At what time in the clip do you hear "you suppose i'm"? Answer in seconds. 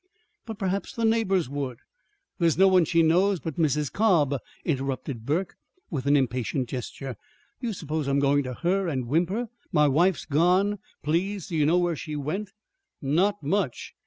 7.67-8.17